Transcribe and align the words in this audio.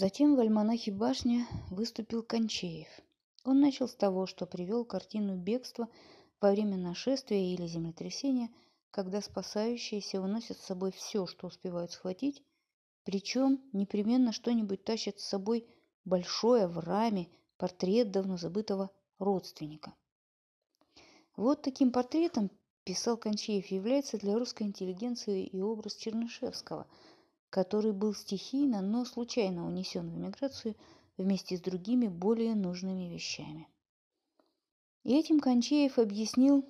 Затем 0.00 0.34
в 0.34 0.40
альманахе 0.40 0.92
«Башня» 0.92 1.46
выступил 1.68 2.22
Кончеев. 2.22 2.88
Он 3.44 3.60
начал 3.60 3.86
с 3.86 3.94
того, 3.94 4.24
что 4.24 4.46
привел 4.46 4.86
картину 4.86 5.36
бегства 5.36 5.90
во 6.40 6.52
время 6.52 6.78
нашествия 6.78 7.52
или 7.52 7.66
землетрясения, 7.66 8.48
когда 8.90 9.20
спасающиеся 9.20 10.22
уносят 10.22 10.56
с 10.56 10.64
собой 10.64 10.90
все, 10.90 11.26
что 11.26 11.48
успевают 11.48 11.92
схватить, 11.92 12.42
причем 13.04 13.60
непременно 13.74 14.32
что-нибудь 14.32 14.84
тащат 14.84 15.20
с 15.20 15.28
собой 15.28 15.66
большое 16.06 16.66
в 16.66 16.78
раме 16.78 17.28
портрет 17.58 18.10
давно 18.10 18.38
забытого 18.38 18.90
родственника. 19.18 19.94
Вот 21.36 21.60
таким 21.60 21.92
портретом, 21.92 22.50
писал 22.84 23.18
Кончеев, 23.18 23.66
является 23.66 24.16
для 24.16 24.38
русской 24.38 24.62
интеллигенции 24.62 25.44
и 25.44 25.60
образ 25.60 25.96
Чернышевского, 25.96 26.86
который 27.50 27.92
был 27.92 28.14
стихийно, 28.14 28.80
но 28.80 29.04
случайно 29.04 29.66
унесен 29.66 30.08
в 30.08 30.16
эмиграцию 30.16 30.76
вместе 31.16 31.56
с 31.56 31.60
другими 31.60 32.06
более 32.06 32.54
нужными 32.54 33.12
вещами. 33.12 33.68
И 35.02 35.18
этим 35.18 35.40
Кончеев 35.40 35.98
объяснил 35.98 36.64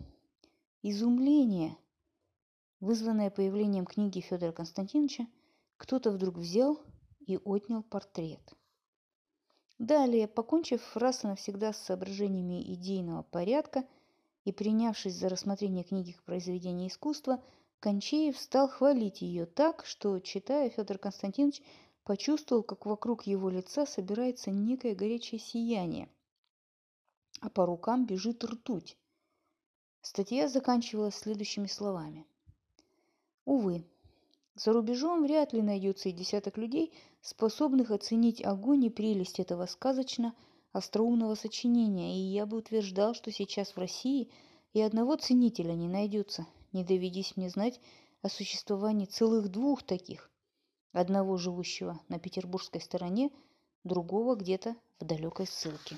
изумление, 0.82 1.77
вызванное 2.80 3.30
появлением 3.30 3.84
книги 3.84 4.20
Федора 4.20 4.52
Константиновича 4.52 5.27
«Кто-то 5.77 6.10
вдруг 6.10 6.37
взял 6.37 6.80
и 7.26 7.37
отнял 7.37 7.82
портрет». 7.82 8.40
Далее, 9.78 10.28
покончив 10.28 10.96
раз 10.96 11.24
и 11.24 11.26
навсегда 11.26 11.73
с 11.73 11.78
соображениями 11.78 12.62
идейного 12.74 13.23
порядка 13.23 13.84
и 14.45 14.52
принявшись 14.52 15.15
за 15.15 15.28
рассмотрение 15.28 15.84
книги 15.84 16.12
как 16.12 16.23
произведения 16.24 16.88
искусства, 16.88 17.42
Кончеев 17.80 18.38
стал 18.38 18.68
хвалить 18.68 19.22
ее 19.22 19.46
так, 19.46 19.86
что, 19.86 20.20
читая, 20.20 20.68
Федор 20.68 20.98
Константинович 20.98 21.62
почувствовал, 22.04 22.62
как 22.62 22.84
вокруг 22.84 23.26
его 23.26 23.48
лица 23.48 23.86
собирается 23.86 24.50
некое 24.50 24.94
горячее 24.94 25.40
сияние, 25.40 26.10
а 27.40 27.48
по 27.48 27.64
рукам 27.64 28.04
бежит 28.04 28.45
ртуть. 28.45 28.98
Статья 30.02 30.48
заканчивалась 30.48 31.14
следующими 31.14 31.68
словами. 31.68 32.26
Увы, 33.46 33.87
за 34.54 34.74
рубежом 34.74 35.22
вряд 35.22 35.54
ли 35.54 35.62
найдется 35.62 36.10
и 36.10 36.12
десяток 36.12 36.59
людей, 36.59 36.92
способных 37.22 37.90
оценить 37.90 38.44
огонь 38.44 38.84
и 38.84 38.90
прелесть 38.90 39.40
этого 39.40 39.65
сказочно 39.65 40.34
остроумного 40.72 41.34
сочинения, 41.34 42.15
и 42.15 42.32
я 42.32 42.44
бы 42.44 42.59
утверждал, 42.59 43.15
что 43.15 43.32
сейчас 43.32 43.74
в 43.74 43.78
России 43.78 44.30
и 44.74 44.82
одного 44.82 45.16
ценителя 45.16 45.72
не 45.72 45.88
найдется, 45.88 46.46
не 46.73 46.85
доведись 46.85 47.37
мне 47.37 47.51
знать 47.51 47.80
о 48.23 48.29
существовании 48.29 49.07
целых 49.07 49.49
двух 49.49 49.82
таких, 49.82 50.30
одного 50.93 51.37
живущего 51.37 52.01
на 52.09 52.18
петербургской 52.18 52.80
стороне, 52.80 53.30
другого 53.85 54.35
где-то 54.35 54.77
в 54.99 55.04
далекой 55.04 55.46
ссылке. 55.46 55.96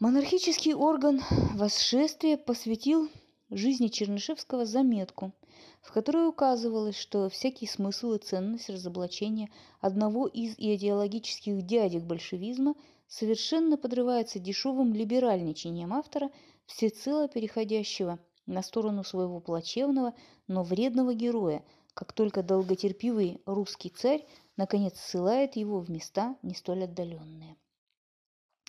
Монархический 0.00 0.74
орган 0.74 1.20
восшествия 1.54 2.36
посвятил 2.36 3.08
жизни 3.50 3.88
Чернышевского 3.88 4.66
заметку– 4.66 5.32
в 5.82 5.92
которой 5.92 6.28
указывалось, 6.28 6.96
что 6.96 7.28
всякий 7.28 7.66
смысл 7.66 8.12
и 8.12 8.18
ценность 8.18 8.70
разоблачения 8.70 9.50
одного 9.80 10.26
из 10.26 10.54
идеологических 10.56 11.62
дядек 11.62 12.04
большевизма 12.04 12.74
совершенно 13.08 13.76
подрывается 13.76 14.38
дешевым 14.38 14.94
либеральничанием 14.94 15.92
автора, 15.92 16.30
всецело 16.66 17.28
переходящего 17.28 18.18
на 18.46 18.62
сторону 18.62 19.04
своего 19.04 19.40
плачевного, 19.40 20.14
но 20.48 20.62
вредного 20.62 21.14
героя, 21.14 21.64
как 21.94 22.12
только 22.12 22.42
долготерпивый 22.42 23.40
русский 23.46 23.90
царь 23.90 24.26
наконец 24.56 24.98
ссылает 24.98 25.56
его 25.56 25.80
в 25.80 25.90
места 25.90 26.36
не 26.42 26.54
столь 26.54 26.84
отдаленные. 26.84 27.56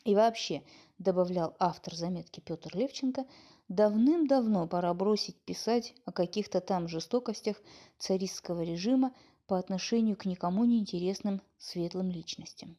И 0.05 0.15
вообще, 0.15 0.63
добавлял 0.97 1.55
автор 1.59 1.95
заметки 1.95 2.41
Петр 2.41 2.75
Левченко, 2.75 3.25
Давным-давно 3.69 4.67
пора 4.67 4.93
бросить 4.93 5.37
писать 5.41 5.95
о 6.05 6.11
каких-то 6.11 6.59
там 6.59 6.87
жестокостях 6.87 7.57
царистского 7.97 8.61
режима 8.61 9.15
по 9.47 9.57
отношению 9.57 10.17
к 10.17 10.25
никому 10.25 10.65
не 10.65 10.79
интересным 10.79 11.41
светлым 11.57 12.11
личностям. 12.11 12.77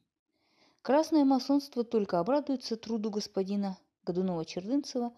Красное 0.82 1.24
масонство 1.24 1.84
только 1.84 2.20
обрадуется 2.20 2.76
труду 2.76 3.10
господина 3.10 3.78
Годунова-Чердынцева. 4.04 5.12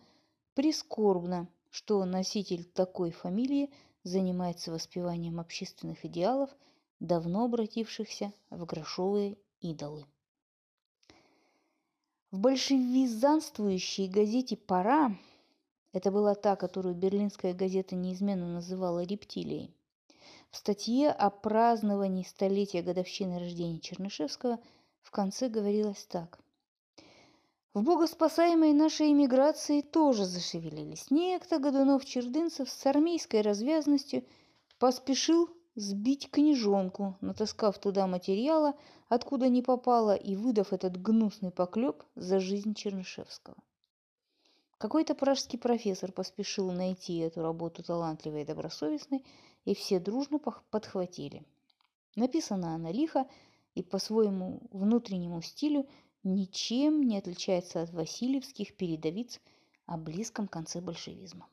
Прискорбно, 0.54 1.48
что 1.76 2.02
носитель 2.06 2.64
такой 2.64 3.10
фамилии 3.10 3.70
занимается 4.02 4.72
воспеванием 4.72 5.38
общественных 5.38 6.06
идеалов, 6.06 6.48
давно 7.00 7.44
обратившихся 7.44 8.32
в 8.48 8.64
грошовые 8.64 9.36
идолы. 9.60 10.06
В 12.30 12.38
большевизанствующей 12.38 14.08
газете 14.08 14.56
«Пора» 14.56 15.14
Это 15.92 16.10
была 16.10 16.34
та, 16.34 16.56
которую 16.56 16.94
берлинская 16.94 17.52
газета 17.52 17.94
неизменно 17.94 18.46
называла 18.46 19.02
рептилией. 19.02 19.74
В 20.50 20.56
статье 20.56 21.10
о 21.10 21.28
праздновании 21.28 22.22
столетия 22.22 22.80
годовщины 22.80 23.38
рождения 23.38 23.80
Чернышевского 23.80 24.58
в 25.02 25.10
конце 25.10 25.50
говорилось 25.50 26.06
так. 26.06 26.38
В 27.76 27.82
богоспасаемой 27.82 28.72
нашей 28.72 29.12
эмиграции 29.12 29.82
тоже 29.82 30.24
зашевелились. 30.24 31.10
Некто 31.10 31.58
Годунов-Чердынцев 31.58 32.70
с 32.70 32.86
армейской 32.86 33.42
развязностью 33.42 34.24
поспешил 34.78 35.50
сбить 35.74 36.30
книжонку, 36.30 37.18
натаскав 37.20 37.78
туда 37.78 38.06
материала, 38.06 38.72
откуда 39.10 39.50
не 39.50 39.60
попало, 39.60 40.16
и 40.16 40.36
выдав 40.36 40.72
этот 40.72 40.96
гнусный 40.96 41.50
поклеп 41.50 42.02
за 42.14 42.40
жизнь 42.40 42.72
Чернышевского. 42.72 43.58
Какой-то 44.78 45.14
пражский 45.14 45.58
профессор 45.58 46.12
поспешил 46.12 46.72
найти 46.72 47.18
эту 47.18 47.42
работу 47.42 47.82
талантливой 47.82 48.40
и 48.40 48.46
добросовестной, 48.46 49.22
и 49.66 49.74
все 49.74 50.00
дружно 50.00 50.38
подхватили. 50.70 51.44
Написана 52.14 52.74
она 52.74 52.90
лихо 52.90 53.26
и 53.74 53.82
по 53.82 53.98
своему 53.98 54.62
внутреннему 54.70 55.42
стилю 55.42 55.86
ничем 56.26 57.02
не 57.02 57.18
отличается 57.18 57.82
от 57.82 57.92
васильевских 57.92 58.76
передовиц 58.76 59.40
о 59.86 59.96
близком 59.96 60.48
конце 60.48 60.80
большевизма. 60.80 61.48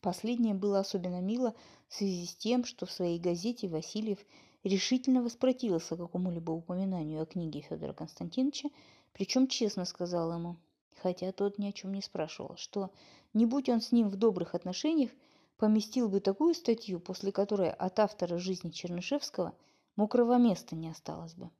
Последнее 0.00 0.54
было 0.54 0.80
особенно 0.80 1.20
мило 1.20 1.54
в 1.88 1.94
связи 1.94 2.26
с 2.26 2.34
тем, 2.36 2.64
что 2.64 2.86
в 2.86 2.90
своей 2.90 3.18
газете 3.18 3.68
Васильев 3.68 4.18
решительно 4.64 5.22
воспротивился 5.22 5.96
какому-либо 5.96 6.52
упоминанию 6.52 7.22
о 7.22 7.26
книге 7.26 7.60
Федора 7.60 7.92
Константиновича, 7.92 8.68
причем 9.12 9.48
честно 9.48 9.84
сказал 9.84 10.32
ему– 10.32 10.56
хотя 11.02 11.32
тот 11.32 11.58
ни 11.58 11.68
о 11.68 11.72
чем 11.72 11.92
не 11.92 12.02
спрашивал, 12.02 12.56
что, 12.56 12.90
не 13.32 13.46
будь 13.46 13.68
он 13.68 13.80
с 13.80 13.92
ним 13.92 14.08
в 14.08 14.16
добрых 14.16 14.54
отношениях, 14.54 15.10
поместил 15.56 16.08
бы 16.08 16.20
такую 16.20 16.54
статью, 16.54 17.00
после 17.00 17.32
которой 17.32 17.70
от 17.70 17.98
автора 17.98 18.38
жизни 18.38 18.70
Чернышевского 18.70 19.54
мокрого 19.96 20.38
места 20.38 20.76
не 20.76 20.88
осталось 20.88 21.34
бы. 21.34 21.50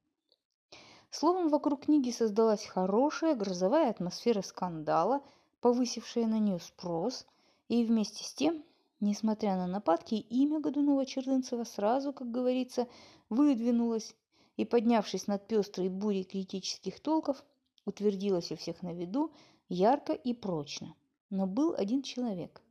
Словом, 1.11 1.49
вокруг 1.49 1.87
книги 1.87 2.11
создалась 2.11 2.65
хорошая 2.65 3.35
грозовая 3.35 3.91
атмосфера 3.91 4.43
скандала, 4.43 5.23
повысившая 5.61 6.27
на 6.27 6.39
нее 6.39 6.61
спрос, 6.61 7.27
и 7.69 7.85
вместе 7.85 8.23
с 8.23 8.33
тем, 8.33 8.65
несмотря 9.01 9.57
на 9.57 9.67
нападки, 9.67 10.15
имя 10.15 10.61
Годунова-Чердынцева 10.61 11.65
сразу, 11.65 12.13
как 12.13 12.31
говорится, 12.31 12.87
выдвинулось, 13.29 14.15
и, 14.57 14.65
поднявшись 14.65 15.27
над 15.27 15.49
пестрой 15.49 15.89
бурей 15.89 16.23
критических 16.23 17.01
толков, 17.01 17.45
утвердилась 17.87 18.53
у 18.53 18.57
всех 18.57 18.83
на 18.83 18.93
виду 18.93 19.33
ярко 19.69 20.13
и 20.13 20.33
прочно. 20.33 20.95
Но 21.29 21.47
был 21.47 21.75
один 21.75 22.03
человек, 22.03 22.63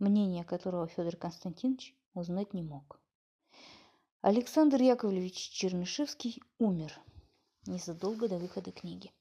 мнение 0.00 0.42
которого 0.42 0.88
Федор 0.88 1.16
Константинович 1.16 1.94
узнать 2.14 2.54
не 2.54 2.62
мог. 2.62 2.98
Александр 4.20 4.80
Яковлевич 4.80 5.36
Чернышевский 5.50 6.42
умер 6.58 6.98
незадолго 7.66 8.28
до 8.28 8.38
выхода 8.38 8.72
книги. 8.72 9.12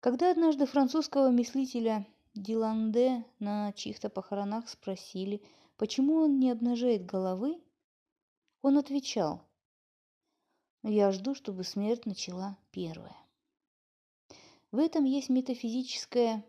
Когда 0.00 0.30
однажды 0.30 0.66
французского 0.66 1.30
мыслителя 1.30 2.06
Диланде 2.34 3.24
на 3.40 3.72
чьих-то 3.72 4.08
похоронах 4.08 4.68
спросили, 4.68 5.42
почему 5.76 6.16
он 6.16 6.38
не 6.38 6.50
обнажает 6.50 7.04
головы, 7.04 7.60
он 8.62 8.78
отвечал, 8.78 9.44
«Я 10.82 11.10
жду, 11.10 11.34
чтобы 11.34 11.64
смерть 11.64 12.06
начала 12.06 12.56
первая». 12.70 13.16
В 14.70 14.78
этом 14.78 15.04
есть 15.04 15.30
метафизическая 15.30 16.44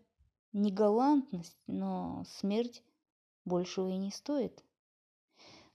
негалантность, 0.52 1.58
но 1.68 2.26
смерть 2.28 2.84
большего 3.46 3.90
и 3.90 3.98
не 3.98 4.12
стоит. 4.12 4.64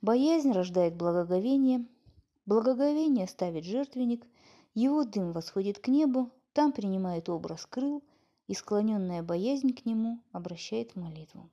Боязнь 0.00 0.52
рождает 0.52 0.96
благоговение, 0.96 1.86
благоговение 2.46 3.26
ставит 3.26 3.64
жертвенник, 3.64 4.26
его 4.74 5.04
дым 5.04 5.32
восходит 5.32 5.78
к 5.78 5.88
небу, 5.88 6.30
там 6.52 6.72
принимает 6.72 7.28
образ 7.28 7.66
крыл, 7.66 8.02
и 8.46 8.54
склоненная 8.54 9.22
боязнь 9.22 9.72
к 9.72 9.86
нему 9.86 10.20
обращает 10.32 10.96
молитву. 10.96 11.48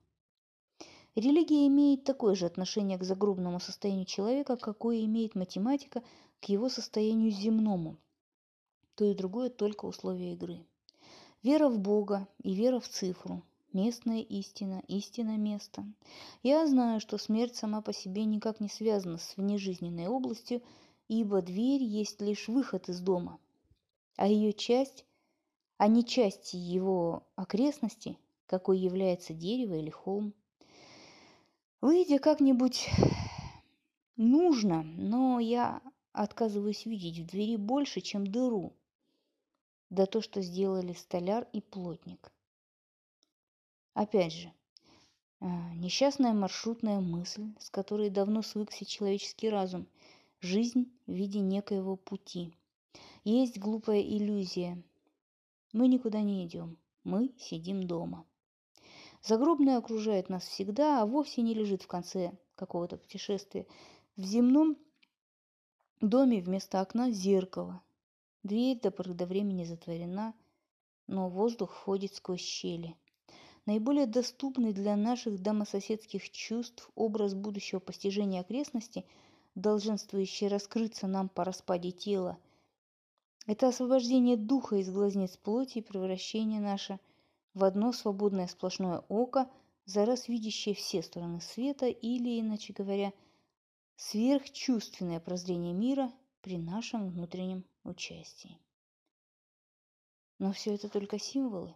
Религия 1.15 1.67
имеет 1.67 2.03
такое 2.03 2.35
же 2.35 2.45
отношение 2.45 2.97
к 2.97 3.03
загробному 3.03 3.59
состоянию 3.59 4.05
человека, 4.05 4.57
какое 4.57 5.03
имеет 5.05 5.35
математика 5.35 6.03
к 6.39 6.45
его 6.45 6.69
состоянию 6.69 7.31
земному. 7.31 7.97
То 8.95 9.05
и 9.05 9.13
другое 9.13 9.49
только 9.49 9.85
условия 9.85 10.33
игры. 10.33 10.65
Вера 11.43 11.69
в 11.69 11.79
Бога 11.79 12.27
и 12.43 12.53
вера 12.53 12.79
в 12.79 12.87
цифру– 12.87 13.43
местная 13.73 14.21
истина, 14.21 14.83
истина 14.87 15.37
места. 15.37 15.85
Я 16.43 16.67
знаю, 16.67 16.99
что 16.99 17.17
смерть 17.17 17.55
сама 17.55 17.81
по 17.81 17.93
себе 17.93 18.25
никак 18.25 18.59
не 18.59 18.69
связана 18.69 19.17
с 19.17 19.37
внежизненной 19.37 20.07
областью, 20.07 20.61
ибо 21.07 21.41
дверь 21.41 21.83
есть 21.83 22.21
лишь 22.21 22.47
выход 22.47 22.89
из 22.89 22.99
дома, 23.01 23.39
а 24.15 24.27
ее 24.27 24.53
часть, 24.53 25.05
а 25.77 25.87
не 25.87 26.05
части 26.05 26.55
его 26.55 27.27
окрестности, 27.35 28.17
какой 28.45 28.79
является 28.79 29.33
дерево 29.33 29.75
или 29.75 29.89
холм. 29.89 30.33
Выйдя 31.81 32.19
как-нибудь 32.19 32.89
нужно, 34.15 34.83
но 34.83 35.39
я 35.39 35.81
отказываюсь 36.11 36.85
видеть 36.85 37.19
в 37.19 37.25
двери 37.25 37.55
больше, 37.55 38.01
чем 38.01 38.27
дыру, 38.27 38.73
да 39.89 40.05
то, 40.05 40.21
что 40.21 40.41
сделали 40.41 40.93
столяр 40.93 41.47
и 41.53 41.61
плотник. 41.61 42.31
Опять 43.93 44.33
же, 44.33 44.53
а, 45.41 45.73
несчастная 45.75 46.33
маршрутная 46.33 47.01
мысль, 47.01 47.53
с 47.59 47.69
которой 47.69 48.09
давно 48.09 48.41
свыкся 48.41 48.85
человеческий 48.85 49.49
разум, 49.49 49.87
жизнь 50.39 50.91
в 51.07 51.11
виде 51.11 51.39
некоего 51.39 51.97
пути. 51.97 52.53
Есть 53.25 53.59
глупая 53.59 54.01
иллюзия. 54.01 54.81
Мы 55.73 55.87
никуда 55.87 56.21
не 56.21 56.45
идем, 56.45 56.77
мы 57.03 57.33
сидим 57.37 57.83
дома. 57.83 58.25
Загробное 59.23 59.77
окружает 59.77 60.29
нас 60.29 60.47
всегда, 60.47 61.01
а 61.01 61.05
вовсе 61.05 61.41
не 61.41 61.53
лежит 61.53 61.83
в 61.83 61.87
конце 61.87 62.31
какого-то 62.55 62.97
путешествия. 62.97 63.67
В 64.15 64.23
земном 64.23 64.77
доме 65.99 66.41
вместо 66.41 66.81
окна 66.81 67.11
зеркало. 67.11 67.81
Дверь 68.43 68.79
до 68.79 68.89
поры 68.89 69.13
до 69.13 69.25
времени 69.25 69.65
затворена, 69.65 70.33
но 71.07 71.29
воздух 71.29 71.73
входит 71.73 72.15
сквозь 72.15 72.41
щели. 72.41 72.95
Наиболее 73.65 74.07
доступный 74.07 74.73
для 74.73 74.95
наших 74.95 75.41
домососедских 75.41 76.29
чувств 76.31 76.89
образ 76.95 77.33
будущего 77.33 77.79
постижения 77.79 78.41
окрестности, 78.41 79.05
долженствующий 79.55 80.47
раскрыться 80.47 81.07
нам 81.07 81.29
по 81.29 81.43
распаде 81.43 81.91
тела, 81.91 82.37
это 83.47 83.67
освобождение 83.67 84.37
духа 84.37 84.77
из 84.77 84.89
глазниц 84.89 85.35
плоти 85.37 85.79
и 85.79 85.81
превращение 85.81 86.59
наше– 86.59 86.99
в 87.53 87.63
одно 87.63 87.91
свободное 87.91 88.47
сплошное 88.47 88.99
око, 89.09 89.49
за 89.85 90.05
раз 90.05 90.27
видящее 90.27 90.75
все 90.75 91.01
стороны 91.01 91.41
света 91.41 91.87
или, 91.87 92.39
иначе 92.39 92.73
говоря, 92.73 93.13
сверхчувственное 93.95 95.19
прозрение 95.19 95.73
мира 95.73 96.11
при 96.41 96.57
нашем 96.57 97.09
внутреннем 97.09 97.65
участии. 97.83 98.57
Но 100.39 100.53
все 100.53 100.73
это 100.73 100.89
только 100.89 101.19
символы. 101.19 101.75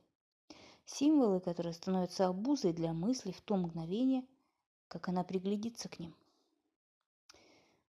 Символы, 0.85 1.39
которые 1.39 1.73
становятся 1.73 2.27
обузой 2.27 2.73
для 2.73 2.93
мысли 2.93 3.31
в 3.31 3.41
то 3.41 3.55
мгновение, 3.55 4.25
как 4.87 5.09
она 5.09 5.23
приглядится 5.23 5.89
к 5.89 5.99
ним. 5.99 6.15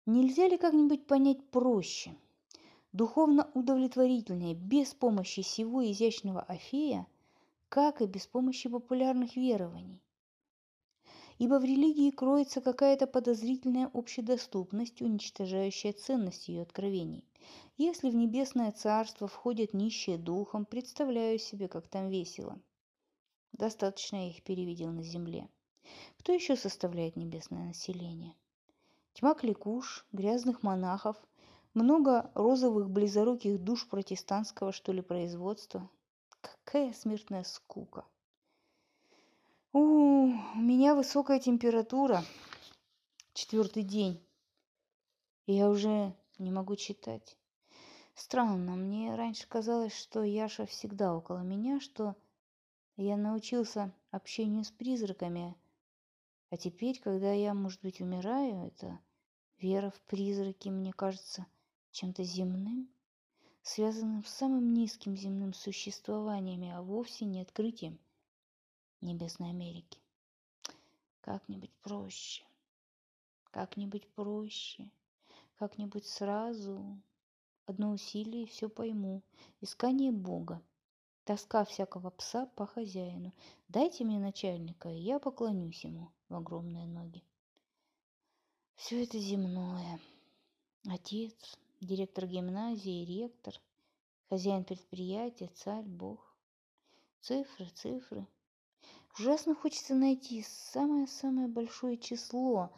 Нельзя 0.07 0.49
ли 0.49 0.57
как-нибудь 0.57 1.07
понять 1.07 1.51
проще, 1.51 2.17
духовно 2.93 3.51
удовлетворительнее, 3.55 4.55
без 4.55 4.95
помощи 4.95 5.41
сего 5.41 5.85
изящного 5.85 6.41
Афея– 6.43 7.07
как 7.69 8.01
и 8.01 8.07
без 8.07 8.27
помощи 8.27 8.69
популярных 8.69 9.37
верований. 9.37 10.01
Ибо 11.39 11.59
в 11.59 11.65
религии 11.65 12.11
кроется 12.11 12.61
какая-то 12.61 13.07
подозрительная 13.07 13.91
общедоступность, 13.93 15.03
уничтожающая 15.03 15.93
ценность 15.93 16.49
ее 16.49 16.63
откровений. 16.63 17.25
Если 17.77 18.09
в 18.09 18.15
небесное 18.15 18.73
царство 18.73 19.29
входят 19.29 19.75
нищие 19.75 20.17
духом, 20.17 20.65
представляю 20.65 21.39
себе, 21.39 21.69
как 21.69 21.89
там 21.89 22.09
весело. 22.09 22.59
Достаточно 23.59 24.29
их 24.29 24.43
перевидел 24.43 24.91
на 24.91 25.03
земле. 25.03 25.49
Кто 26.19 26.33
еще 26.33 26.57
составляет 26.57 27.17
небесное 27.17 27.69
население? 27.69 28.35
Тьма 29.15 29.35
кликуш, 29.35 30.07
грязных 30.13 30.63
монахов, 30.63 31.17
много 31.73 32.31
розовых 32.35 32.91
близоруких 32.91 33.59
душ 33.59 33.89
протестантского, 33.89 34.73
что 34.73 34.93
ли, 34.93 35.01
производства, 35.01 35.89
Какая 36.43 36.93
смертная 36.93 37.45
скука. 37.45 38.05
У, 39.73 39.79
у 39.79 40.59
меня 40.59 40.95
высокая 40.95 41.41
температура. 41.41 42.23
Четвертый 43.33 43.83
день. 43.83 44.23
Я 45.47 45.71
уже 45.71 46.15
не 46.39 46.51
могу 46.51 46.77
читать. 46.77 47.39
Странно, 48.15 48.77
мне 48.77 49.15
раньше 49.15 49.49
казалось, 49.49 49.97
что 49.97 50.23
Яша 50.23 50.67
всегда 50.67 51.17
около 51.17 51.39
меня, 51.39 51.81
что 51.81 52.17
я 52.97 53.17
научился 53.17 53.93
общению 54.11 54.65
с 54.65 54.71
призраками. 54.71 55.57
А 56.51 56.57
теперь, 56.57 57.01
когда 57.01 57.33
я, 57.33 57.55
может 57.55 57.83
быть, 57.83 58.01
умираю, 58.01 58.67
это 58.67 58.99
вера 59.59 59.91
в 59.91 60.01
призраки 60.03 60.69
мне 60.69 60.93
кажется 60.93 61.47
чем-то 61.91 62.25
земным 62.25 62.89
связанным 63.67 64.25
с 64.25 64.29
самым 64.29 64.75
низким 64.75 65.17
земным 65.17 65.53
существованием, 65.53 66.73
а 66.73 66.83
вовсе 66.83 67.25
не 67.25 67.41
открытием 67.41 67.99
Небесной 69.01 69.51
Америки. 69.51 69.99
Как-нибудь 71.21 71.73
проще, 71.83 72.45
как-нибудь 73.51 74.07
проще, 74.11 74.89
как-нибудь 75.59 76.07
сразу. 76.07 76.97
Одно 77.67 77.91
усилие 77.91 78.45
и 78.45 78.47
все 78.47 78.69
пойму. 78.69 79.23
Искание 79.61 80.13
Бога. 80.13 80.63
Тоска 81.27 81.65
всякого 81.65 82.11
пса 82.11 82.47
по 82.55 82.67
хозяину. 82.67 83.33
Дайте 83.69 84.05
мне 84.05 84.21
начальника, 84.21 84.89
и 84.89 85.01
я 85.01 85.19
поклонюсь 85.19 85.83
ему 85.83 86.13
в 86.29 86.37
огромные 86.37 86.87
ноги. 86.87 87.25
Все 88.77 89.03
это 89.03 89.19
земное. 89.19 89.99
Отец, 90.89 91.35
директор 91.81 92.27
гимназии, 92.27 93.05
ректор, 93.05 93.55
хозяин 94.29 94.63
предприятия, 94.63 95.51
царь, 95.57 95.83
бог. 95.83 96.33
Цифры, 97.23 97.67
цифры. 97.75 98.25
Ужасно 99.19 99.57
хочется 99.57 99.97
найти 99.97 100.45
самое-самое 100.49 101.49
большое 101.49 101.99
число, 101.99 102.71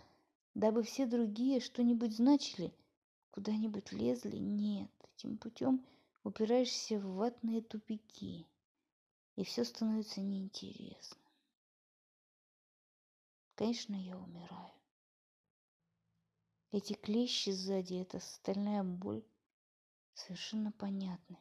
дабы 0.55 0.85
все 0.85 1.05
другие 1.05 1.61
что-нибудь 1.61 2.17
значили, 2.17 2.73
куда-нибудь 3.31 3.93
лезли. 3.93 4.39
Нет, 4.39 4.91
этим 5.17 5.37
путем 5.37 5.85
упираешься 6.29 6.99
в 6.99 7.15
ватные 7.15 7.63
тупики, 7.63 8.47
и 9.37 9.45
все 9.45 9.65
становится 9.65 10.21
неинтересно. 10.21 11.23
Конечно, 13.55 13.95
я 13.95 14.19
умираю. 14.19 14.75
Эти 16.71 16.93
клещи 16.93 17.49
сзади, 17.49 17.95
эта 17.95 18.21
стальная 18.21 18.85
боль 18.85 19.25
совершенно 20.13 20.71
понятны. 20.71 21.39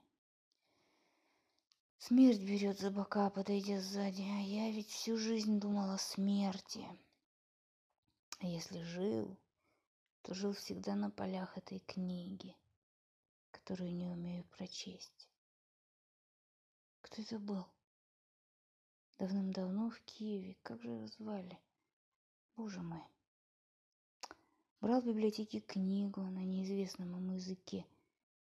Смерть 1.97 2.41
берет 2.41 2.79
за 2.79 2.89
бока, 2.89 3.29
подойдя 3.29 3.81
сзади, 3.81 4.21
а 4.21 4.39
я 4.39 4.71
ведь 4.71 4.89
всю 4.89 5.17
жизнь 5.17 5.59
думала 5.59 5.95
о 5.95 5.97
смерти. 5.97 6.87
А 8.39 8.45
если 8.45 8.81
жил, 8.83 9.37
то 10.21 10.33
жил 10.33 10.53
всегда 10.53 10.95
на 10.95 11.09
полях 11.09 11.57
этой 11.57 11.79
книги, 11.79 12.55
которую 13.67 13.93
не 13.93 14.07
умею 14.07 14.45
прочесть. 14.45 15.27
Кто 17.01 17.21
это 17.21 17.37
был? 17.37 17.65
Давным-давно 19.19 19.89
в 19.89 19.99
Киеве. 20.05 20.55
Как 20.63 20.81
же 20.81 20.91
его 20.91 21.05
звали? 21.07 21.59
Боже 22.55 22.81
мой 22.81 23.03
брал 24.79 25.01
в 25.01 25.05
библиотеке 25.05 25.59
книгу 25.59 26.21
на 26.21 26.45
неизвестном 26.45 27.13
ему 27.17 27.33
языке, 27.33 27.85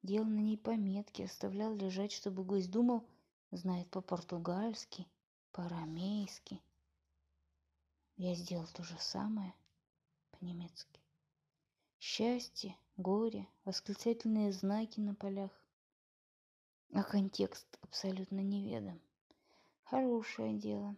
делал 0.02 0.28
на 0.28 0.40
ней 0.40 0.58
пометки, 0.58 1.22
оставлял 1.22 1.74
лежать, 1.74 2.12
чтобы 2.12 2.44
гость 2.44 2.70
думал, 2.70 3.02
знает 3.50 3.88
по-португальски, 3.88 5.06
по-арамейски. 5.52 6.60
Я 8.18 8.34
сделал 8.34 8.66
то 8.74 8.82
же 8.82 8.98
самое 8.98 9.54
по-немецки. 10.32 11.00
Счастье, 11.98 12.76
горе, 12.98 13.48
восклицательные 13.64 14.52
знаки 14.52 15.00
на 15.00 15.14
полях. 15.14 15.50
А 16.92 17.02
контекст 17.02 17.78
абсолютно 17.80 18.40
неведом. 18.40 19.00
Хорошее 19.84 20.58
дело. 20.58 20.96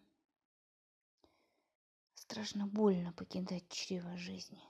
Страшно 2.14 2.66
больно 2.66 3.12
покидать 3.12 3.68
чрево 3.68 4.16
жизни 4.16 4.62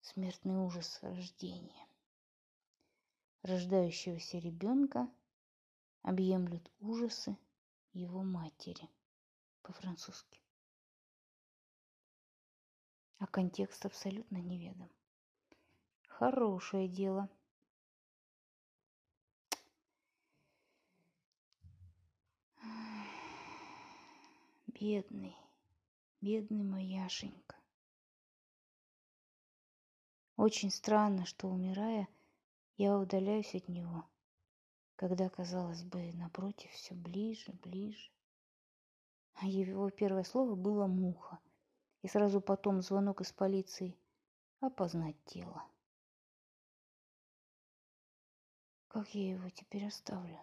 смертный 0.00 0.56
ужас 0.56 0.98
рождения. 1.02 1.86
Рождающегося 3.42 4.38
ребенка 4.38 5.08
объемлют 6.02 6.70
ужасы 6.80 7.36
его 7.92 8.22
матери 8.22 8.88
по-французски. 9.62 10.42
а 13.22 13.26
контекст 13.28 13.86
абсолютно 13.86 14.38
неведом. 14.38 14.90
Хорошее 16.18 16.88
дело. 16.88 17.28
Бедный, 24.66 25.36
бедный 26.20 26.62
мой 26.62 26.84
Яшенька. 26.84 27.56
Очень 30.36 30.70
странно, 30.70 31.24
что, 31.24 31.48
умирая, 31.48 32.08
я 32.76 32.98
удаляюсь 32.98 33.54
от 33.54 33.68
него, 33.68 34.04
когда, 34.96 35.28
казалось 35.28 35.82
бы, 35.82 36.12
напротив, 36.14 36.70
все 36.72 36.94
ближе, 36.94 37.52
ближе. 37.64 38.10
А 39.34 39.46
его 39.46 39.88
первое 39.90 40.24
слово 40.24 40.54
было 40.56 40.86
«муха», 40.86 41.38
и 42.02 42.08
сразу 42.08 42.40
потом 42.40 42.82
звонок 42.82 43.20
из 43.20 43.32
полиции 43.32 43.96
«опознать 44.60 45.16
тело». 45.24 45.64
Как 48.92 49.14
я 49.14 49.30
его 49.30 49.48
теперь 49.48 49.86
оставлю 49.86 50.38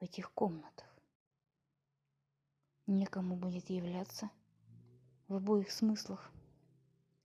в 0.00 0.02
этих 0.02 0.32
комнатах? 0.32 0.92
Некому 2.88 3.36
будет 3.36 3.70
являться 3.70 4.30
в 5.28 5.34
обоих 5.36 5.70
смыслах. 5.70 6.32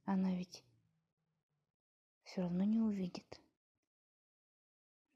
Она 0.05 0.35
ведь 0.35 0.63
все 2.23 2.43
равно 2.43 2.63
не 2.65 2.79
увидит. 2.79 3.41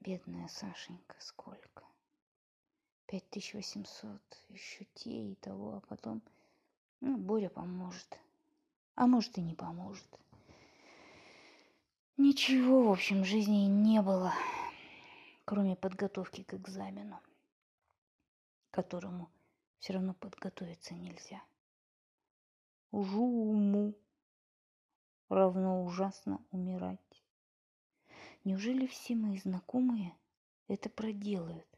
Бедная 0.00 0.48
Сашенька, 0.48 1.14
сколько? 1.20 1.84
Пять 3.06 3.30
тысяч 3.30 3.54
восемьсот, 3.54 4.42
еще 4.48 4.86
те 4.94 5.30
и 5.30 5.36
того, 5.36 5.76
а 5.76 5.80
потом, 5.82 6.20
ну, 7.00 7.16
Боря 7.16 7.48
поможет. 7.48 8.18
А 8.96 9.06
может 9.06 9.38
и 9.38 9.40
не 9.40 9.54
поможет. 9.54 10.18
Ничего, 12.16 12.88
в 12.88 12.90
общем, 12.90 13.24
жизни 13.24 13.66
не 13.66 14.02
было, 14.02 14.34
кроме 15.46 15.76
подготовки 15.76 16.42
к 16.42 16.54
экзамену, 16.54 17.20
которому 18.72 19.30
все 19.78 19.92
равно 19.92 20.12
подготовиться 20.12 20.94
нельзя. 20.94 21.40
Ужуму 22.90 23.94
равно 25.28 25.84
ужасно 25.84 26.44
умирать. 26.50 26.98
Неужели 28.42 28.88
все 28.88 29.14
мои 29.14 29.38
знакомые 29.38 30.16
это 30.66 30.90
проделают? 30.90 31.68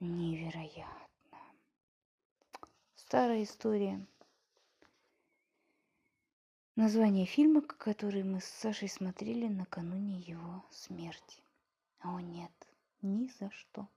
Невероятно. 0.00 1.38
Старая 2.94 3.42
история. 3.42 4.06
Название 6.74 7.26
фильма, 7.26 7.60
который 7.60 8.22
мы 8.22 8.40
с 8.40 8.46
Сашей 8.46 8.88
смотрели 8.88 9.46
накануне 9.46 10.20
его 10.20 10.64
смерти. 10.70 11.45
О 12.06 12.20
нет, 12.20 12.52
ни 13.02 13.28
за 13.38 13.50
что. 13.50 13.88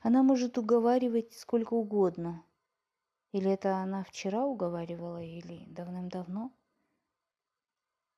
Она 0.00 0.22
может 0.22 0.58
уговаривать 0.58 1.32
сколько 1.34 1.74
угодно. 1.74 2.44
Или 3.32 3.50
это 3.50 3.76
она 3.76 4.04
вчера 4.04 4.44
уговаривала, 4.44 5.22
или 5.22 5.64
давным-давно– 5.66 6.52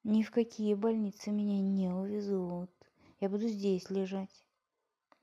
ни 0.04 0.22
в 0.22 0.30
какие 0.30 0.74
больницы 0.74 1.30
меня 1.30 1.62
не 1.62 1.88
увезут. 1.88 2.70
Я 3.20 3.30
буду 3.30 3.48
здесь 3.48 3.88
лежать. 3.88 4.46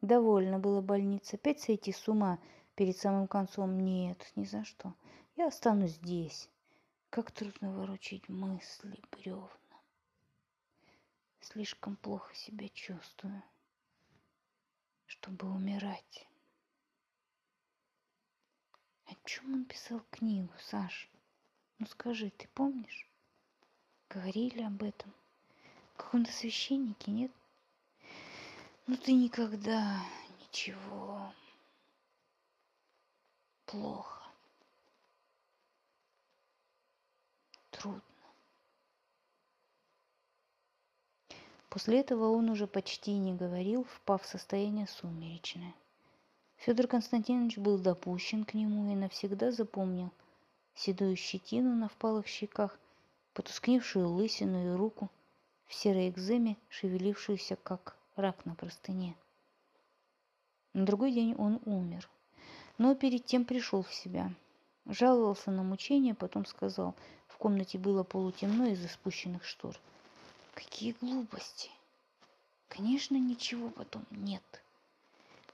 Довольно 0.02 0.58
было 0.58 0.82
больница. 0.82 1.36
Опять 1.36 1.60
сойти 1.60 1.92
с 1.92 2.08
ума 2.08 2.40
перед 2.74 2.98
самым 2.98 3.28
концом. 3.28 3.80
Нет, 3.80 4.32
ни 4.36 4.44
за 4.44 4.66
что. 4.66 4.96
Я 5.36 5.50
останусь 5.50 5.92
здесь. 5.92 6.50
Как 7.12 7.32
трудно 7.32 7.78
ворочить 7.78 8.28
мысли, 8.28 9.00
бревна. 9.12 9.61
Слишком 11.42 11.96
плохо 11.98 12.34
себя 12.36 12.70
чувствую, 12.70 13.44
чтобы 15.06 15.50
умирать. 15.50 16.28
О 19.06 19.16
чем 19.26 19.54
он 19.54 19.66
писал 19.66 20.02
книгу, 20.12 20.54
Саш? 20.60 21.10
Ну 21.80 21.86
скажи, 21.88 22.30
ты 22.30 22.48
помнишь? 22.50 23.12
говорили 24.14 24.62
об 24.64 24.84
этом. 24.84 25.14
В 25.94 25.98
каком-то 25.98 26.32
священнике, 26.32 27.12
нет? 27.12 27.32
Ну 28.88 28.98
ты 28.98 29.14
никогда 29.14 30.04
ничего 30.40 31.34
плохо. 33.66 34.22
Трудно. 37.72 38.11
После 41.72 42.02
этого 42.02 42.30
он 42.30 42.52
уже 42.52 42.68
почти 42.68 43.18
не 43.18 43.34
говорил, 43.34 43.86
впав 43.86 44.22
в 44.22 44.28
состояние 44.28 44.86
сумеречное. 44.86 45.74
Федор 46.58 46.86
Константинович 46.86 47.58
был 47.58 47.80
допущен 47.80 48.46
к 48.46 48.54
нему 48.54 48.92
и 48.92 48.96
навсегда 48.96 49.52
запомнил 49.52 50.12
седую 50.76 51.16
щетину 51.16 51.74
на 51.76 51.90
впалых 51.90 52.28
щеках– 52.28 52.78
потускневшую 53.34 54.10
лысину 54.10 54.74
и 54.74 54.78
руку 54.78 55.10
в 55.66 55.74
серой 55.74 56.10
экземе, 56.10 56.58
шевелившуюся, 56.70 57.56
как 57.56 57.96
рак 58.16 58.46
на 58.46 58.56
простыне. 58.56 59.16
На 60.74 60.86
другой 60.86 61.12
день 61.12 61.36
он 61.38 61.62
умер, 61.66 62.10
но 62.78 62.96
перед 62.96 63.26
тем 63.26 63.46
пришел 63.46 63.84
в 63.84 63.94
себя. 63.94 64.32
Жаловался 64.86 65.52
на 65.52 65.64
мучения, 65.64 66.16
потом 66.16 66.46
сказал, 66.46 66.96
в 67.28 67.38
комнате 67.38 67.78
было 67.78 68.04
полутемно 68.04 68.72
из-за 68.72 68.90
спущенных 68.90 69.46
штор. 69.46 69.80
Какие 70.64 70.96
глупости! 71.02 71.72
Конечно, 72.68 73.16
ничего 73.16 73.72
потом 73.72 74.06
нет. 74.12 74.44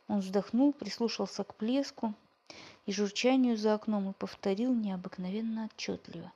Он 0.10 0.20
вздохнул, 0.20 0.74
прислушался 0.74 1.46
к 1.46 1.56
плеску 1.56 2.14
и 2.86 2.92
журчанию 2.92 3.56
за 3.56 3.74
окном 3.74 4.10
и 4.10 4.14
повторил 4.14 4.74
необыкновенно 4.74 5.70
отчетливо 5.72 6.34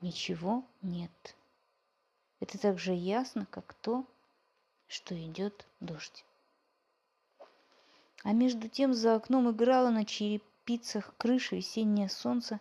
ничего 0.00 0.64
нет. 0.82 1.36
Это 2.40 2.58
так 2.58 2.80
же 2.80 2.92
ясно, 2.92 3.46
как 3.48 3.74
то, 3.74 4.04
что 4.88 5.14
идет 5.14 5.66
дождь. 5.78 6.24
А 8.24 8.32
между 8.32 8.68
тем 8.68 8.92
за 8.92 9.14
окном 9.14 9.50
играло 9.52 9.90
на 9.90 10.04
черепицах 10.04 11.14
крыши 11.16 11.56
весеннее 11.56 12.08
солнце, 12.08 12.58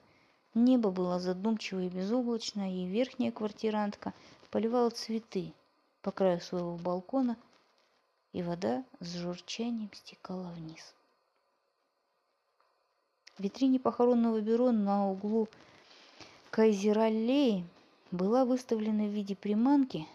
небо 0.53 0.91
было 0.91 1.19
задумчиво 1.19 1.79
и 1.79 1.89
безоблачно, 1.89 2.71
и 2.71 2.85
верхняя 2.85 3.31
квартирантка 3.31 4.13
поливала 4.49 4.89
цветы 4.89 5.53
по 6.01 6.11
краю 6.11 6.41
своего 6.41 6.77
балкона, 6.77 7.37
и 8.31 8.43
вода 8.43 8.83
с 8.99 9.15
журчанием 9.15 9.89
стекала 9.93 10.49
вниз. 10.51 10.93
В 13.37 13.43
витрине 13.43 13.79
похоронного 13.79 14.41
бюро 14.41 14.71
на 14.71 15.09
углу 15.09 15.47
Кайзераллеи 16.51 17.65
была 18.11 18.43
выставлена 18.43 19.05
в 19.05 19.11
виде 19.11 19.35
приманки, 19.35 20.07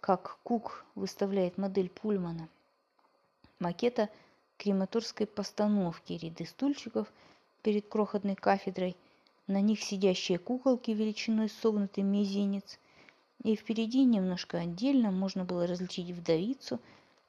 как 0.00 0.38
Кук 0.42 0.84
выставляет 0.94 1.58
модель 1.58 1.88
Пульмана, 1.88 2.48
макета 3.58 4.10
крематорской 4.58 5.26
постановки, 5.26 6.12
ряды 6.12 6.46
стульчиков 6.46 7.10
перед 7.62 7.88
крохотной 7.88 8.36
кафедрой, 8.36 8.96
на 9.46 9.60
них 9.60 9.82
сидящие 9.82 10.38
куколки 10.38 10.90
величиной 10.90 11.48
согнутый 11.48 12.04
мизинец, 12.04 12.78
и 13.42 13.56
впереди 13.56 14.04
немножко 14.04 14.58
отдельно 14.58 15.10
можно 15.10 15.44
было 15.44 15.66
различить 15.66 16.10
вдовицу 16.10 16.80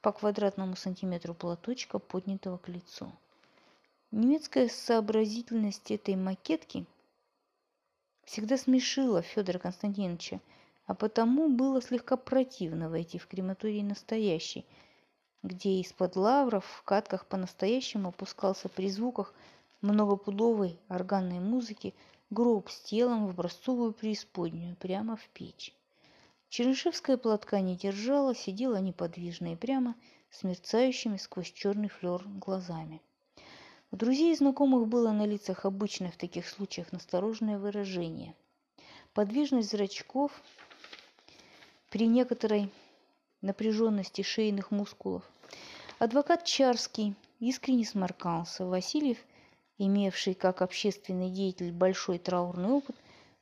по 0.01 0.11
квадратному 0.11 0.75
сантиметру 0.75 1.33
платочка, 1.33 1.99
поднятого 1.99 2.57
к 2.57 2.69
лицу. 2.69 3.11
Немецкая 4.11 4.69
сообразительность 4.69 5.91
этой 5.91 6.15
макетки– 6.15 6.85
всегда 8.27 8.57
смешила 8.57 9.21
Федора 9.21 9.57
Константиновича, 9.57 10.41
а 10.85 10.93
потому 10.93 11.47
было 11.47 11.81
слегка 11.81 12.17
противно 12.17 12.89
войти 12.89 13.17
в 13.17 13.25
крематорий 13.25 13.81
настоящий, 13.83 14.65
где 15.43 15.79
из-под 15.79 16.17
лавров 16.17 16.65
в 16.65 16.83
катках 16.83 17.25
по-настоящему 17.25 18.09
опускался 18.09 18.67
при 18.67 18.89
звуках 18.89 19.33
многопудовой 19.81 20.77
органной 20.89 21.39
музыки 21.39 21.93
гроб 22.29 22.69
с 22.69 22.81
телом 22.81 23.27
в 23.27 23.29
образцовую 23.29 23.93
преисподнюю 23.93 24.75
прямо 24.75 25.15
в 25.15 25.25
печь. 25.29 25.73
Чернышевская 26.49 27.17
платка 27.17 27.59
не 27.59 27.75
держала, 27.75 28.33
сидела 28.33 28.77
неподвижно 28.77 29.53
и 29.53 29.55
прямо, 29.55 29.95
с 30.29 30.43
мерцающими 30.43 31.17
сквозь 31.17 31.51
черный 31.51 31.89
флер 31.89 32.23
глазами. 32.25 33.01
У 33.91 33.95
друзей 33.95 34.33
и 34.33 34.35
знакомых 34.35 34.87
было 34.87 35.11
на 35.11 35.25
лицах 35.25 35.65
обычное 35.65 36.11
в 36.11 36.17
таких 36.17 36.47
случаях 36.47 36.91
настороженное 36.91 37.57
выражение. 37.57 38.35
Подвижность 39.13 39.71
зрачков 39.71 40.31
при 41.89 42.07
некоторой 42.07 42.71
напряженности 43.41 44.21
шейных 44.21 44.71
мускулов. 44.71 45.23
Адвокат 45.99 46.43
Чарский 46.43 47.15
искренне 47.39 47.85
сморкался. 47.85 48.65
Васильев, 48.65 49.17
имевший 49.77 50.33
как 50.33 50.61
общественный 50.61 51.29
деятель 51.29 51.71
большой 51.71 52.19
траурный 52.19 52.69
опыт, 52.69 52.95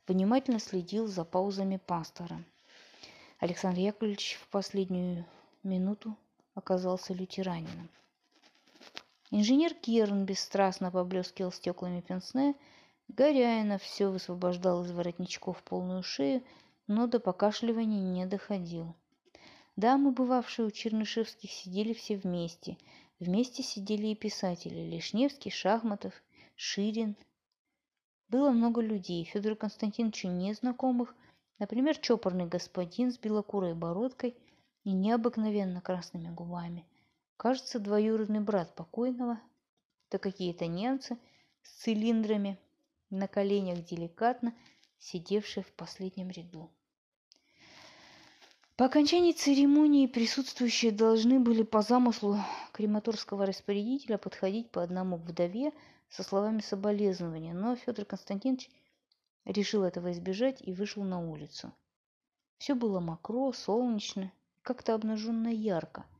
внимательно 0.06 0.60
следил 0.60 1.06
за 1.06 1.24
паузами 1.24 1.78
пастора. 1.84 2.44
Александр 3.38 3.80
Яковлевич 3.80 4.38
в 4.40 4.48
последнюю 4.48 5.26
минуту 5.62 6.16
оказался 6.54 7.12
лютеранином. 7.12 7.90
Инженер 9.30 9.74
Керн 9.74 10.24
бесстрастно 10.24 10.90
поблескивал 10.90 11.52
стеклами 11.52 12.00
пенсне, 12.00 12.54
Горяинов 13.08 13.82
все 13.82 14.08
высвобождал 14.08 14.84
из 14.84 14.90
воротничков 14.90 15.62
полную 15.62 16.02
шею, 16.02 16.42
но 16.86 17.06
до 17.06 17.20
покашливания 17.20 18.02
не 18.02 18.24
доходил. 18.24 18.94
Дамы, 19.76 20.12
бывавшие 20.12 20.66
у 20.66 20.70
Чернышевских, 20.70 21.50
сидели 21.50 21.92
все 21.92 22.16
вместе. 22.16 22.78
Вместе 23.20 23.62
сидели 23.62 24.08
и 24.08 24.14
писатели– 24.14 24.90
Лишневский, 24.90 25.50
Шахматов, 25.50 26.14
Ширин. 26.56 27.16
Было 28.28 28.50
много 28.50 28.80
людей, 28.80 29.24
Федору 29.24 29.56
Константиновичу 29.56 30.28
незнакомых, 30.28 31.14
например, 31.58 31.96
чопорный 31.98 32.46
господин 32.46 33.12
с 33.12 33.18
белокурой 33.18 33.74
бородкой 33.74 34.36
и 34.84 34.92
необыкновенно 34.92 35.80
красными 35.80 36.28
губами– 36.28 36.86
Кажется, 37.36 37.78
двоюродный 37.78 38.40
брат 38.40 38.74
покойного, 38.74 39.38
да 40.10 40.18
какие-то 40.18 40.66
немцы 40.66 41.18
с 41.62 41.82
цилиндрами 41.82 42.58
на 43.10 43.28
коленях 43.28 43.84
деликатно, 43.84 44.54
сидевшие 44.98 45.62
в 45.62 45.72
последнем 45.72 46.30
ряду. 46.30 46.70
По 48.76 48.86
окончании 48.86 49.32
церемонии 49.32 50.06
присутствующие 50.06 50.92
должны 50.92 51.38
были 51.38 51.62
по 51.62 51.82
замыслу 51.82 52.38
крематорского 52.72 53.44
распорядителя 53.44 54.16
подходить 54.16 54.70
по 54.70 54.82
одному 54.82 55.18
к 55.18 55.22
вдове 55.22 55.72
со 56.08 56.22
словами 56.22 56.60
соболезнования, 56.60 57.52
но 57.52 57.76
Федор 57.76 58.06
Константинович 58.06 58.70
решил 59.46 59.82
этого 59.82 60.12
избежать 60.12 60.60
и 60.60 60.74
вышел 60.74 61.02
на 61.02 61.18
улицу. 61.18 61.72
Все 62.58 62.74
было 62.74 63.00
мокро, 63.00 63.52
солнечно, 63.52 64.30
как-то 64.62 64.94
обнаженно 64.94 65.48
ярко– 65.48 66.04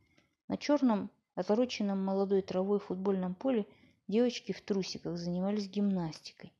на 0.47 0.55
черном, 0.55 1.11
отороченном 1.35 2.03
молодой 2.03 2.41
травой 2.41 2.79
футбольном 2.79 3.35
поле 3.35 3.67
девочки 4.07 4.53
в 4.53 4.61
трусиках 4.61 5.17
занимались 5.17 5.67
гимнастикой. 5.67 6.53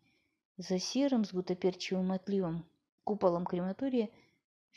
За 0.58 0.78
серым 0.78 1.24
с 1.24 1.32
гутоперчивым 1.32 2.12
отливом 2.12 2.66
куполом 3.06 3.46
крематория 3.46 4.10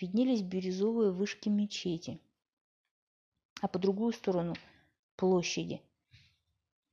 виднелись 0.01 0.43
бирюзовые 0.43 1.11
вышки 1.11 1.49
мечети, 1.49 2.21
а 3.61 3.67
по 3.67 3.79
другую 3.79 4.13
сторону 4.13 4.55
площади 5.17 5.83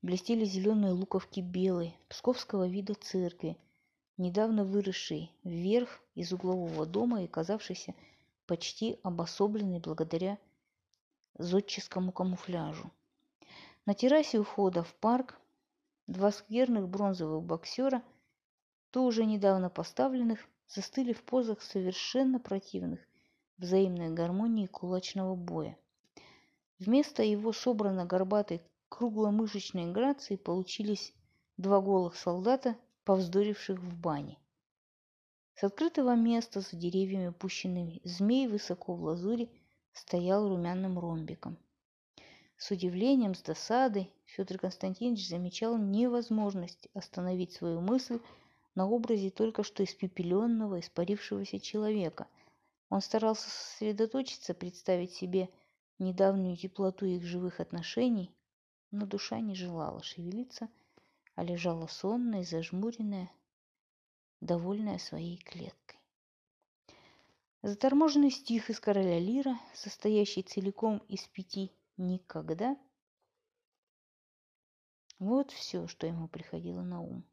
блестели 0.01 0.45
зеленые 0.45 0.93
луковки 0.93 1.41
белой, 1.41 1.95
псковского 2.09 2.67
вида 2.67 2.95
церкви, 2.95 3.57
недавно 4.17 4.65
выросшей 4.65 5.31
вверх 5.43 6.01
из 6.15 6.33
углового 6.33 6.85
дома 6.85 7.23
и 7.23 7.27
казавшейся 7.27 7.93
почти 8.45 8.99
обособленной 9.03 9.79
благодаря 9.79 10.37
зодческому 11.37 12.11
камуфляжу. 12.11 12.91
На 13.85 13.93
террасе 13.93 14.39
у 14.39 14.43
входа 14.43 14.83
в 14.83 14.93
парк 14.95 15.39
два 16.07 16.31
скверных 16.31 16.87
бронзовых 16.87 17.43
боксера, 17.43 18.01
тоже 18.91 19.25
недавно 19.25 19.69
поставленных, 19.69 20.39
застыли 20.67 21.13
в 21.13 21.23
позах 21.23 21.61
совершенно 21.61 22.39
противных 22.39 22.99
взаимной 23.57 24.09
гармонии 24.09 24.65
кулачного 24.65 25.35
боя. 25.35 25.77
Вместо 26.79 27.23
его 27.23 27.53
собрано 27.53 28.05
горбатой 28.05 28.61
кругломышечной 28.89 29.91
грации 29.91 30.35
получились 30.35 31.13
два 31.57 31.81
голых 31.81 32.15
солдата, 32.15 32.75
повздоривших 33.07 33.79
в 33.79 33.99
бане. 33.99 34.37
С 35.55 35.63
открытого 35.63 36.15
места 36.15 36.61
за 36.61 36.77
деревьями 36.77 37.29
пущенными 37.29 38.01
змей 38.03 38.47
высоко 38.47 38.93
в 38.93 39.01
лазури– 39.01 39.49
стоял 39.97 40.47
румяным 40.47 40.99
ромбиком. 40.99 41.57
С 42.57 42.71
удивлением, 42.71 43.35
с 43.35 43.41
досадой 43.41 44.11
Федор 44.25 44.57
Константинович 44.57 45.27
замечал 45.27 45.77
невозможность 45.77 46.87
остановить 46.93 47.53
свою 47.53 47.81
мысль 47.81 48.19
на 48.75 48.87
образе 48.87 49.29
только 49.29 49.63
что 49.63 49.83
испепеленного, 49.83 50.79
испарившегося 50.79 51.59
человека. 51.59 52.27
Он 52.89 53.01
старался 53.01 53.49
сосредоточиться, 53.49 54.53
представить 54.53 55.13
себе 55.13 55.49
недавнюю 55.99 56.55
теплоту 56.55 57.05
их 57.05 57.23
живых 57.23 57.59
отношений, 57.59 58.31
но 58.91 59.05
душа 59.05 59.39
не 59.39 59.55
желала 59.55 60.01
шевелиться, 60.03 60.69
а 61.37 61.43
лежала 61.43 61.85
сонная, 61.85 62.43
зажмуренная, 62.43 63.31
довольная 64.41 64.97
своей 64.97 65.37
клеткой. 65.37 65.99
Заторможенный 67.61 68.31
стих 68.31 68.71
из 68.71 68.79
короля 68.79 69.19
Лира, 69.19 69.59
состоящий 69.75 70.41
целиком 70.41 70.97
из 71.07 71.27
пяти 71.27 71.71
«никогда», 71.95 72.75
вот 75.19 75.51
все, 75.51 75.87
что 75.87 76.07
ему 76.07 76.27
приходило 76.27 76.81
на 76.81 77.01
ум. 77.01 77.23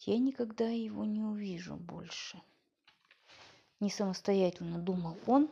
Я 0.00 0.18
никогда 0.18 0.68
его 0.68 1.04
не 1.04 1.20
увижу 1.20 1.74
больше. 1.74 2.40
Не 3.80 3.90
самостоятельно 3.90 4.78
думал 4.78 5.16
он, 5.26 5.48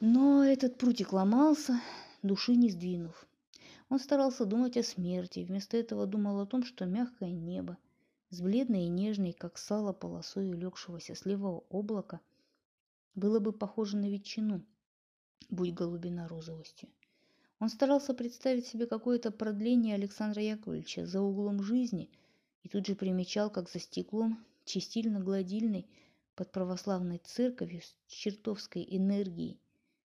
но 0.00 0.44
этот 0.44 0.78
прутик 0.78 1.12
ломался, 1.12 1.80
души 2.22 2.56
не 2.56 2.70
сдвинув. 2.70 3.24
Он 3.88 4.00
старался 4.00 4.46
думать 4.46 4.76
о 4.76 4.82
смерти, 4.82 5.40
вместо 5.40 5.76
этого 5.76 6.06
думал 6.06 6.40
о 6.40 6.46
том, 6.46 6.64
что 6.64 6.86
мягкое 6.86 7.30
небо, 7.30 7.78
с 8.30 8.40
бледной 8.40 8.84
и 8.84 8.88
нежной, 8.88 9.32
как 9.32 9.58
сало 9.58 9.92
полосой 9.92 10.50
улегшегося 10.50 11.14
с 11.14 11.24
левого 11.24 11.64
облака, 11.70 12.20
было 13.14 13.38
бы 13.38 13.52
похоже 13.52 13.96
на 13.96 14.10
ветчину, 14.10 14.62
будь 15.50 15.72
голубина 15.72 16.26
розовостью. 16.26 16.88
Он 17.60 17.68
старался 17.68 18.12
представить 18.12 18.66
себе 18.66 18.86
какое-то 18.86 19.30
продление 19.30 19.94
Александра 19.94 20.42
Яковлевича 20.42 21.06
за 21.06 21.22
углом 21.22 21.62
жизни 21.62 22.10
и 22.64 22.68
тут 22.68 22.86
же 22.86 22.96
примечал, 22.96 23.50
как 23.50 23.70
за 23.70 23.78
стеклом 23.78 24.44
чистильно-гладильной 24.64 25.86
под 26.34 26.50
православной 26.50 27.18
церковью 27.18 27.80
с 27.82 28.12
чертовской 28.12 28.86
энергией, 28.90 29.58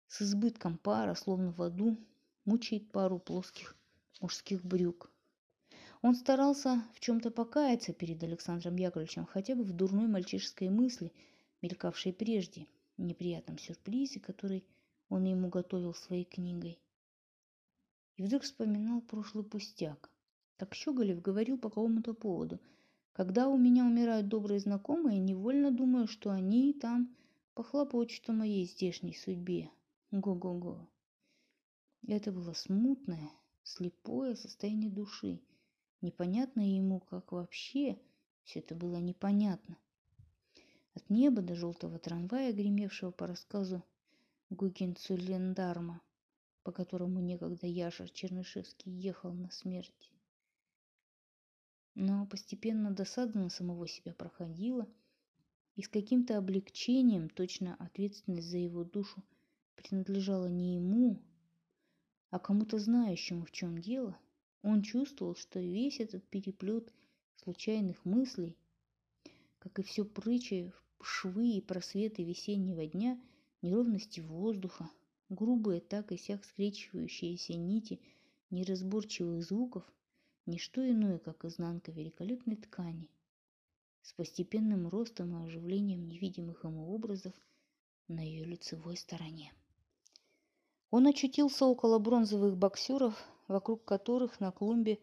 с 0.06 0.22
избытком 0.22 0.76
пара, 0.76 1.14
словно 1.14 1.50
в 1.50 1.60
аду, 1.62 1.96
мучает 2.44 2.90
пару 2.90 3.18
плоских 3.18 3.76
мужских 4.20 4.64
брюк. 4.64 5.10
Он 6.02 6.14
старался 6.14 6.82
в 6.94 7.00
чем-то 7.00 7.30
покаяться 7.30 7.92
перед 7.92 8.22
Александром 8.22 8.76
Яковлевичем, 8.76 9.26
хотя 9.26 9.54
бы 9.54 9.64
в 9.64 9.72
дурной 9.72 10.06
мальчишеской 10.06 10.70
мысли, 10.70 11.12
мелькавшей 11.60 12.12
прежде, 12.12 12.66
неприятном 12.96 13.58
сюрпризе, 13.58 14.20
который 14.20 14.64
он 15.08 15.24
ему 15.24 15.48
готовил 15.48 15.92
своей 15.94 16.24
книгой. 16.24 16.78
И 18.16 18.22
вдруг 18.22 18.42
вспоминал 18.42 19.00
прошлый 19.02 19.44
пустяк. 19.44 20.10
Так 20.56 20.74
Щеголев 20.74 21.20
говорил 21.22 21.58
по 21.58 21.68
какому-то 21.68 22.14
поводу. 22.14 22.60
Когда 23.12 23.48
у 23.48 23.58
меня 23.58 23.84
умирают 23.84 24.28
добрые 24.28 24.60
знакомые, 24.60 25.18
невольно 25.18 25.70
думаю, 25.70 26.06
что 26.06 26.30
они 26.30 26.72
там 26.72 27.14
похлопочут 27.54 28.28
о 28.28 28.32
моей 28.32 28.66
здешней 28.66 29.14
судьбе. 29.14 29.70
Го-го-го. 30.10 30.86
Это 32.06 32.32
было 32.32 32.52
смутное, 32.52 33.30
слепое 33.62 34.34
состояние 34.34 34.90
души– 34.90 35.40
Непонятно 36.02 36.62
ему, 36.62 37.00
как 37.00 37.32
вообще 37.32 38.00
все 38.44 38.60
это 38.60 38.74
было 38.74 38.96
непонятно. 38.96 39.76
От 40.94 41.10
неба 41.10 41.42
до 41.42 41.54
желтого 41.54 41.98
трамвая, 41.98 42.52
гремевшего 42.52 43.10
по 43.10 43.26
рассказу 43.26 43.84
Гугенцулендарма, 44.48 46.00
по 46.62 46.72
которому 46.72 47.20
некогда 47.20 47.66
Яша 47.66 48.08
Чернышевский 48.08 48.90
ехал 48.90 49.32
на 49.32 49.50
смерть. 49.50 50.10
Но 51.94 52.26
постепенно 52.26 52.90
досада 52.90 53.38
на 53.38 53.50
самого 53.50 53.86
себя 53.86 54.14
проходила, 54.14 54.88
и 55.76 55.82
с 55.82 55.88
каким-то 55.88 56.38
облегчением 56.38 57.28
точно 57.28 57.76
ответственность 57.76 58.48
за 58.48 58.56
его 58.56 58.84
душу 58.84 59.22
принадлежала 59.76 60.46
не 60.46 60.76
ему, 60.76 61.22
а 62.30 62.38
кому-то 62.38 62.78
знающему, 62.78 63.44
в 63.44 63.50
чем 63.50 63.78
дело– 63.78 64.18
он 64.62 64.82
чувствовал, 64.82 65.36
что 65.36 65.58
весь 65.58 66.00
этот 66.00 66.22
переплет 66.28 66.92
случайных 67.36 68.04
мыслей, 68.04 68.56
как 69.58 69.78
и 69.78 69.82
все 69.82 70.04
прочее, 70.04 70.72
швы 71.00 71.52
и 71.52 71.60
просветы 71.62 72.22
весеннего 72.24 72.86
дня, 72.86 73.18
неровности 73.62 74.20
воздуха, 74.20 74.90
грубые 75.30 75.80
так 75.80 76.12
и 76.12 76.18
сяк 76.18 76.44
скрещивающиеся 76.44 77.54
нити 77.54 78.00
неразборчивых 78.50 79.42
звуков, 79.42 79.90
не 80.44 80.58
что 80.58 80.86
иное, 80.86 81.18
как 81.18 81.44
изнанка 81.46 81.90
великолепной 81.90 82.56
ткани, 82.56 83.08
с 84.02 84.12
постепенным 84.12 84.88
ростом 84.88 85.36
и 85.36 85.46
оживлением 85.46 86.06
невидимых 86.06 86.64
ему 86.64 86.92
образов 86.94 87.34
на 88.08 88.20
ее 88.20 88.44
лицевой 88.44 88.96
стороне. 88.98 89.54
Он 90.90 91.06
очутился 91.06 91.66
около 91.66 91.98
бронзовых 91.98 92.56
боксеров, 92.56 93.14
вокруг 93.46 93.84
которых 93.84 94.40
на 94.40 94.50
клумбе 94.50 94.98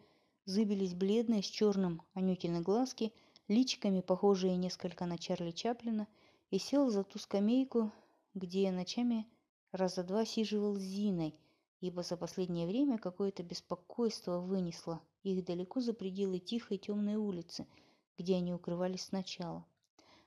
зыбились 0.45 0.93
бледные 0.93 1.41
с 1.41 1.45
черным 1.45 2.01
Анютины 2.13 2.61
глазки 2.61 3.13
личиками 3.47 4.01
похожие 4.01 4.57
несколько 4.57 5.05
на 5.05 5.17
Чарли 5.17 5.51
Чаплина, 5.51 6.07
и 6.49 6.59
сел 6.59 6.89
за 6.89 7.03
ту 7.03 7.19
скамейку, 7.19 7.91
где 8.33 8.71
ночами 8.71 9.25
раза 9.71 10.03
два 10.03 10.25
сиживал 10.25 10.75
с 10.75 10.81
Зиной, 10.81 11.35
ибо 11.81 12.03
за 12.03 12.17
последнее 12.17 12.67
время 12.67 12.97
какое-то 12.97 13.43
беспокойство 13.43 14.39
вынесло 14.39 15.01
их 15.23 15.45
далеко 15.45 15.81
за 15.81 15.93
пределы 15.93 16.39
тихой 16.39 16.77
темной 16.77 17.15
улицы, 17.15 17.67
где 18.17 18.35
они 18.35 18.53
укрывались 18.53 19.05
сначала. 19.05 19.65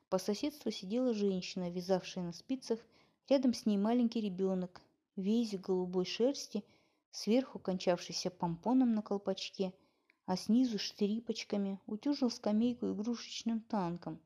По 0.09 0.19
соседству 0.19 0.71
сидела 0.71 1.15
женщина, 1.15 1.71
вязавшая 1.71 2.25
на 2.25 2.33
спицах, 2.33 2.81
рядом 3.29 3.55
с 3.55 3.65
ней 3.67 3.79
маленький 3.79 4.21
ребенок, 4.21 4.83
весь 5.21 5.59
голубой 5.59 6.05
шерсти, 6.05 6.65
сверху 7.11 7.59
кончавшийся 7.59 8.31
помпоном 8.31 8.95
на 8.95 9.03
колпачке, 9.03 9.73
а 10.27 10.37
снизу 10.37 10.79
штрипочками 10.79 11.81
утюжил 11.87 12.31
скамейку 12.31 12.93
игрушечным 12.93 13.61
танком. 13.61 14.21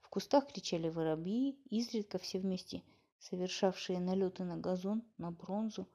В 0.00 0.08
кустах 0.08 0.46
кричали 0.46 0.88
воробьи, 0.88 1.58
изредка 1.70 2.18
все 2.18 2.38
вместе 2.38 2.82
совершавшие 3.20 4.00
налеты 4.00 4.44
на 4.44 4.56
газон, 4.56 5.02
на 5.18 5.30
бронзу. 5.30 5.86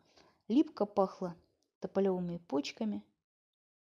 Липко 0.47 0.85
пахло 0.85 1.35
тополевыми 1.79 2.37
почками, 2.37 3.03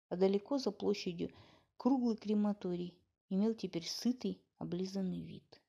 а 0.09 0.16
далеко 0.16 0.59
за 0.59 0.70
площадью 0.70 1.31
круглый 1.79 2.16
крематорий 2.16 2.94
имел 3.31 3.55
теперь 3.55 3.88
сытый, 3.88 4.40
облизанный 4.59 5.22
вид. 5.22 5.61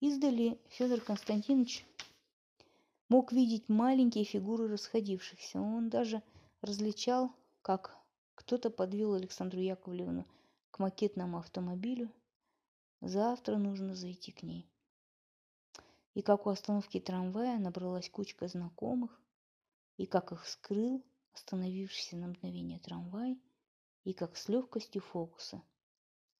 Издали 0.00 0.58
Федор 0.68 1.00
Константинович 1.00 1.86
мог 3.08 3.32
видеть 3.32 3.68
маленькие 3.68 4.24
фигуры 4.24 4.68
расходившихся. 4.68 5.60
Он 5.60 5.88
даже 5.88 6.22
различал, 6.60 7.32
как 7.62 7.96
кто-то 8.34 8.70
подвел 8.70 9.14
Александру 9.14 9.60
Яковлевну 9.60 10.26
к 10.70 10.78
макетному 10.78 11.38
автомобилю. 11.38 12.12
Завтра 13.00 13.56
нужно 13.56 13.94
зайти 13.94 14.32
к 14.32 14.42
ней. 14.42 14.68
И 16.14 16.22
как 16.22 16.46
у 16.46 16.50
остановки 16.50 16.98
трамвая 16.98 17.58
набралась 17.58 18.08
кучка 18.08 18.48
знакомых, 18.48 19.20
и 19.96 20.06
как 20.06 20.32
их 20.32 20.46
скрыл 20.46 21.04
остановившийся 21.32 22.16
на 22.16 22.28
мгновение 22.28 22.78
трамвай, 22.78 23.38
и 24.04 24.12
как 24.12 24.36
с 24.36 24.48
легкостью 24.48 25.02
фокуса 25.02 25.62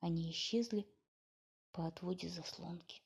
они 0.01 0.31
исчезли 0.31 0.87
по 1.73 1.87
отводе 1.87 2.29
заслонки. 2.29 3.03